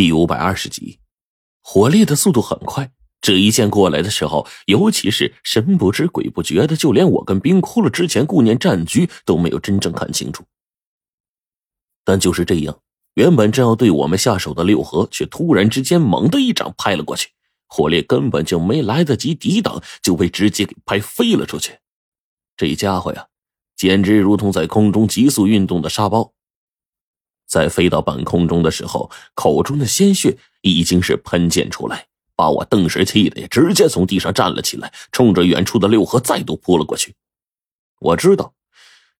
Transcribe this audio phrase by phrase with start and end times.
[0.00, 0.98] 第五百二十集，
[1.60, 2.90] 火烈的速度很快。
[3.20, 10.42] 这一剑过来的时候，尤其是神不知鬼不觉的，就连我跟冰窟窿之前顾念战局都没有真正看清楚。
[12.02, 12.80] 但就是这样，
[13.12, 17.28] 原本正要对我们下手的六合，却突然之间猛地一掌拍了过去。
[17.66, 21.78] 火烈根本就没来得及抵挡，就被直接给拍飞了出去。
[22.56, 23.26] 这家伙呀，
[23.76, 26.32] 简直如同在空中急速运动的沙包。
[27.50, 37.16] 在飞到半空中的时候，口中的鲜血已经是喷溅出来，把我顿时气的也直接从地上站了起来，冲着远处的六合再度扑了过去。
[37.98, 38.54] 我知道，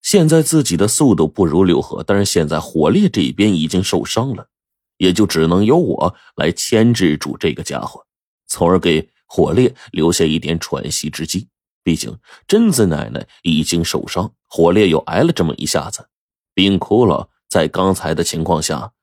[0.01, 4.47] 现在自己的速度不如六合，但是现在火烈这边已经受伤了，
[4.95, 8.05] 也就只能由我来牵制住这个家伙，
[8.47, 11.49] 从而给火烈留下一点喘息之机。
[11.83, 16.07] 毕竟贞子奶奶已经受伤，火烈又挨了这么一下子，
[16.53, 17.27] 冰窟窿。
[17.51, 18.93] 在刚才的情况下，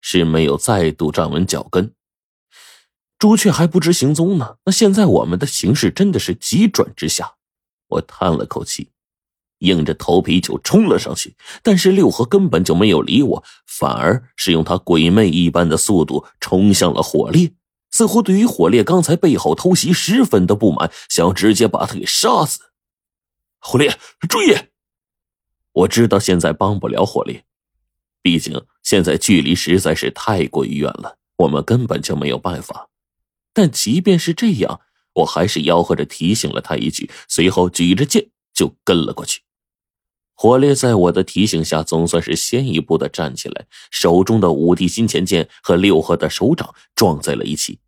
[0.00, 1.94] 是没有再度站稳脚跟，
[3.16, 4.56] 朱雀还不知行踪呢。
[4.64, 7.34] 那现在我们的形势真的是急转直下。
[7.90, 8.90] 我叹了口气，
[9.58, 11.36] 硬着头皮就冲了上去。
[11.62, 17.52] 但是六合根本就没有理我，反而是用他鬼魅一般的速度冲向了火烈，
[17.92, 22.72] 似乎对于火烈刚才背后偷袭十分的不满，想要直接把他给杀死。
[23.60, 23.96] 火烈，
[24.28, 24.56] 注意！
[25.70, 27.44] 我知道现在帮不了火烈。
[28.22, 32.88] 毕竟现在距离实在是太过于远了，我们根本就没有办法。
[33.52, 34.80] 但即便是这样，
[35.14, 39.42] 我还是吆喝着提醒了他一句，随后举着剑就跟了过去。
[40.34, 47.78] 火烈在我的提醒下，总算是先一步的站起来，手中的五帝金钱剑和六合的手掌撞在了一起。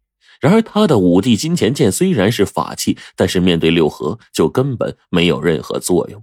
[0.41, 6.23] 然而他的五帝金钱剑虽然是法器，但是面对六合就根本没有任何作用。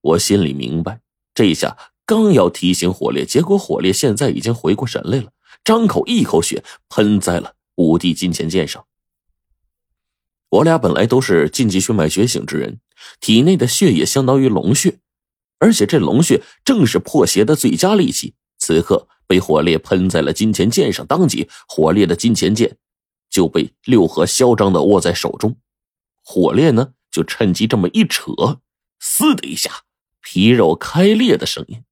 [0.00, 1.00] 我心里明白，
[1.32, 1.76] 这下。
[2.06, 5.32] 刚要提醒火烈，结果火烈现在已经回过神来了，
[5.64, 8.86] 张口一口血喷在了五帝金钱剑上。
[10.50, 12.78] 我俩本来都是禁忌血脉觉醒之人，
[13.20, 15.00] 体内的血液相当于龙血，
[15.58, 18.34] 而且这龙血正是破邪的最佳利器。
[18.56, 22.78] 此刻被火烈喷在了金钱剑上，当即火烈的金钱剑
[23.28, 25.56] 就被六合嚣张的握在手中。
[26.22, 28.60] 火烈呢，就趁机这么一扯，
[29.00, 29.82] 嘶的一下，
[30.22, 31.82] 皮肉开裂的声音。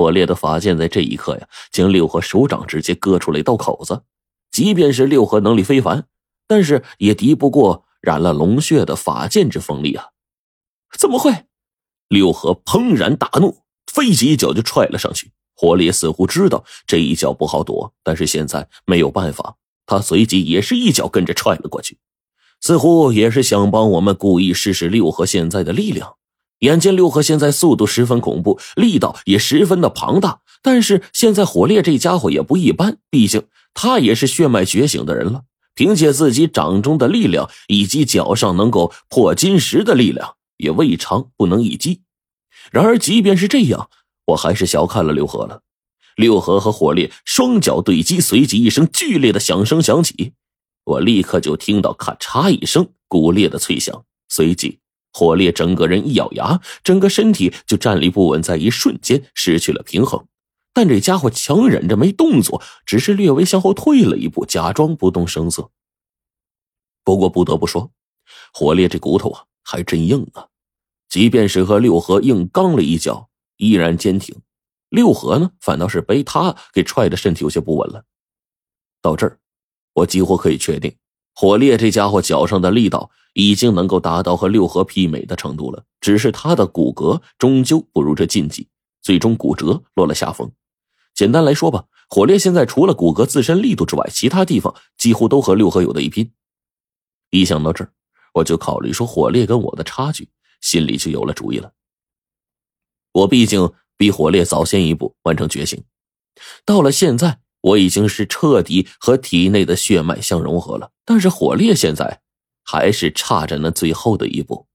[0.00, 4.02] 火烈的法剑在这一刻呀，将六合手掌直接割出了一道口子。
[4.50, 6.06] 即便是六合能力非凡，
[6.48, 10.06] 但是也敌不过染了龙血的法剑之锋利啊！
[10.98, 11.44] 怎么会？
[12.08, 13.58] 六合怦然大怒，
[13.92, 15.32] 飞起一脚就踹了上去。
[15.54, 21.98] 火烈似乎知道这一脚不好躲，但是现在没有办法，他随即也是一脚跟着踹了过去，
[22.62, 26.16] 似乎也是想帮我们故意试试六合现在的力量。
[26.60, 33.42] 眼见六合现在速度十分恐怖，力道也十分的庞大，但是现在火烈这家伙也不一般，毕竟
[33.74, 35.42] 他也是血脉觉醒的人了。
[35.74, 42.02] 凭借自己掌中的力量以及脚上能够破金石的力量，也未尝不能一击。
[42.70, 43.88] 然而，即便是这样，
[44.26, 45.62] 我还是小看了六合了。
[46.16, 50.34] 六合和火烈双脚对击，随即一声剧烈的响声响起，
[50.84, 54.79] 我立刻就听到咔嚓一声骨裂的脆响，随即。
[55.12, 60.26] 火烈整个人一咬牙，整个身体就站立不稳，在一瞬间失去了平衡。
[60.72, 65.70] 但这家伙强忍着没动作，只是略微向后退了一步，假装不动声色。
[67.02, 67.90] 不过不得不说，
[68.52, 70.46] 火烈这骨头啊还真硬啊！
[71.08, 74.40] 即便是和六合硬刚了一脚，依然坚挺。
[74.90, 78.04] 六合呢，反倒是被他给踹的身体有些不稳了。
[79.02, 79.40] 到这儿，
[79.94, 80.94] 我几乎可以确定，
[81.34, 83.10] 火烈这家伙脚上的力道。
[83.34, 88.66] 已经能够达到和六合媲美的程度了，只是他的骨骼终究不如这禁忌，
[89.02, 90.50] 最终骨折落了下风。
[91.14, 96.32] 简单来说吧，火烈现在除了骨骼自身力度之外，其他地方几乎都和六合有的一拼。
[97.30, 97.92] 一想到这儿，
[98.34, 100.28] 我就考虑说火烈跟我的差距，
[100.60, 101.72] 心里就有了主意了。
[103.12, 105.80] 我毕竟比火烈早先一步完成觉醒，
[106.64, 110.90] 到了现在，我已经是彻底和体内的血脉相融合了。
[111.04, 112.20] 但是火烈现在。
[112.62, 114.68] 还是差着那最后的一步。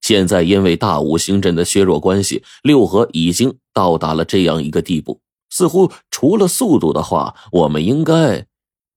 [0.00, 5.20] 现在因为大五行阵的削弱关系，六合已经到达了这样一个地步，
[5.50, 8.46] 似乎除了速度的话，我们应该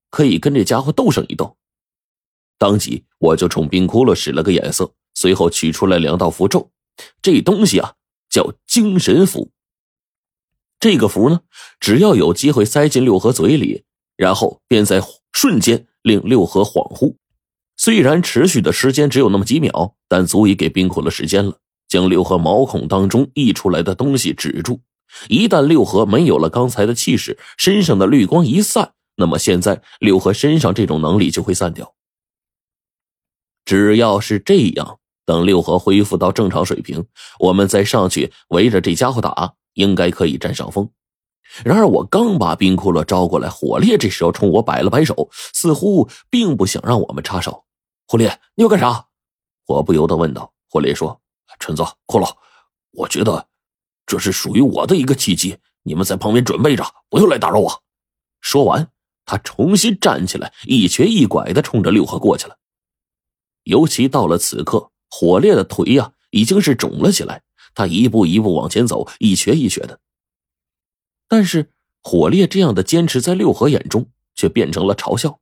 [0.10, 1.58] 可以跟这家伙斗上一斗。
[2.58, 6.72] 当即我就冲冰窟窿使了个眼色，随后取出来两道符咒。
[7.22, 7.96] 这东西啊
[8.30, 9.52] 叫精神符。
[10.84, 11.40] 这个符呢，
[11.80, 13.86] 只要有机会塞进六合嘴里，
[14.18, 15.02] 然后便在
[15.32, 17.16] 瞬间令六合恍惚。
[17.78, 21.58] 虽然持续的时间只有那么几秒，但足以给冰窟窿时间了，
[21.88, 24.82] 将六合毛孔当中溢出来的东西止住。
[25.30, 31.96] 一旦六合没有了刚才的气势，身上的绿光一散，那么现在六合身上这种能力就会散掉。
[33.64, 37.06] 只要是这样，等六合恢复到正常水平，
[37.40, 40.90] 我们再上去围着这家伙打，应该可以占上风。
[41.64, 47.66] 然而，我刚把冰骷髅招过来，火烈这时候冲我摆了摆手，似乎并不想让我们插手。
[48.08, 49.08] 火烈，你要干啥？
[49.68, 50.54] 我不由得问道。
[50.70, 51.22] 火烈说
[51.60, 52.34] ：“陈子，骷髅，
[52.92, 53.48] 我觉得
[54.06, 57.84] 这是属于我的一个契机，你们在旁边准备着，不要来打扰我。”
[58.42, 58.90] 说完，
[59.25, 62.58] 他重新站起来，一瘸一拐的冲着六合过去了。
[63.64, 67.43] 尤其到了此刻，火烈的腿呀已经是肿了起来，
[67.74, 70.00] 他一步一步往前走，一瘸一瘸的。
[71.28, 71.72] 但是
[72.02, 75.40] 火烈这样的坚持，在六合眼中却变成了嘲笑。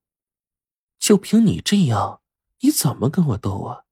[0.99, 2.21] 就凭你这样，
[2.61, 3.83] 你怎么跟我斗啊？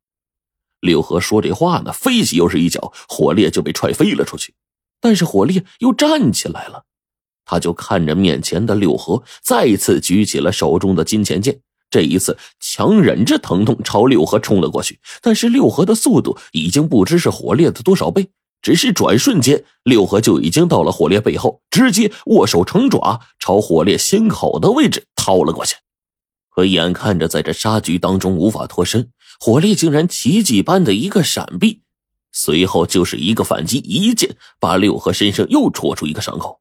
[0.80, 4.54] 六合说这话呢，飞起又是一脚，火烈就被踹飞了出去。
[5.02, 6.86] 但是火烈又站起来了，
[7.44, 11.62] 他就看着面前的六合，再次举起了手中的金钱剑。
[11.90, 15.00] 这一次，强忍着疼痛朝六合冲了过去。
[15.22, 18.30] 但是六合的速度已经不知是火烈的多少倍。
[18.62, 25.78] 只是转瞬间，六合就已经到了火烈背后，直接握手成爪，朝火烈心口的位置掏了过去。
[26.50, 31.84] 可眼看着在这杀局当中无法脱身，火烈竟然奇迹般的一个闪避，
[32.34, 36.60] 随后就是一个反击，一剑把六合身上又戳出一个伤口。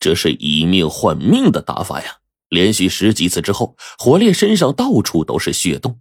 [0.00, 2.16] 这是以命换命的打法呀！
[2.52, 5.98] 连续十几次之后，火烈身上到处都是血洞，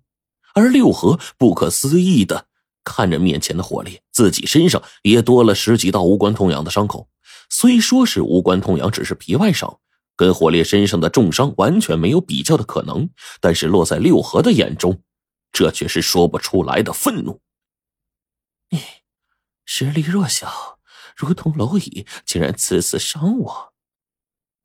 [0.53, 2.47] 而六合不可思议的。
[2.83, 7.07] 看着面前的火烈，自己身上也多了十几道无关痛痒的伤口。
[7.49, 9.79] 虽说是无关痛痒，只是皮外伤，
[10.17, 13.09] 跟火烈身上的重伤完全没有比较的可能。
[13.39, 15.01] 但是落在六合的眼中，
[15.53, 17.39] 这却是说不出来的愤怒。
[18.71, 18.81] 你
[19.63, 20.79] 实力弱小，
[21.15, 23.70] 如同蝼蚁，竟然次次伤我。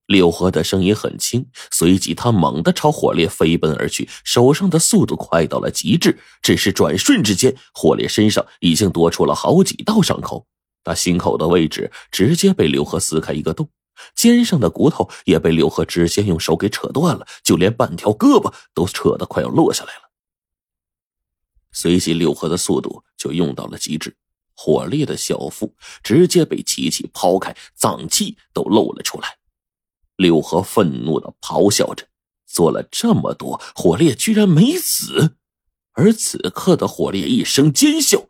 [0.06, 6.19] 六合的声音很轻，随即他猛地朝火烈飞奔而去，手上的速度快到了极致。
[6.43, 10.47] 只是转瞬之间，火烈身上已经多出了好几道伤口，
[10.85, 13.69] 他心口的位置直接被六合撕开一个洞，
[14.14, 20.02] 肩上的骨头也被六合直接用手给扯断了，就连半条胳膊都扯得快要落下来了。
[21.73, 24.17] 随即，六合的速度就用到了极致，
[24.55, 25.75] 火烈的小腹
[26.05, 29.37] 直接被齐齐抛开，脏器都露了出来。
[30.17, 32.07] 柳河愤怒的咆哮着，
[32.47, 35.37] 做了这么多，火烈居然没死。
[35.93, 38.27] 而此刻的火烈一声尖笑，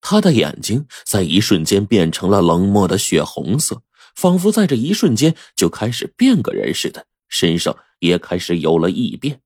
[0.00, 3.82] 他的眼睛在一瞬间变成了冷漠的血红色，
[4.14, 9.40] 仿佛在这一瞬间就开始变个人似的，身上也开始有了异变。